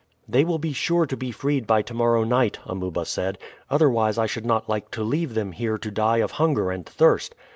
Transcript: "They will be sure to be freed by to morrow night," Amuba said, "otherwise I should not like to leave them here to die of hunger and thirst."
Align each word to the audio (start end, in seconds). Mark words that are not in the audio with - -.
"They 0.27 0.43
will 0.43 0.57
be 0.57 0.73
sure 0.73 1.05
to 1.05 1.15
be 1.15 1.29
freed 1.29 1.67
by 1.67 1.83
to 1.83 1.93
morrow 1.93 2.23
night," 2.23 2.57
Amuba 2.65 3.05
said, 3.05 3.37
"otherwise 3.69 4.17
I 4.17 4.25
should 4.25 4.47
not 4.47 4.67
like 4.67 4.89
to 4.93 5.03
leave 5.03 5.35
them 5.35 5.51
here 5.51 5.77
to 5.77 5.91
die 5.91 6.17
of 6.17 6.31
hunger 6.31 6.71
and 6.71 6.83
thirst." 6.87 7.35